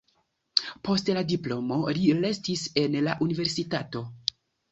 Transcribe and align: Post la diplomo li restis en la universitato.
Post 0.87 1.11
la 1.17 1.23
diplomo 1.31 1.77
li 1.99 2.09
restis 2.21 2.65
en 2.85 2.97
la 3.09 3.15
universitato. 3.27 4.05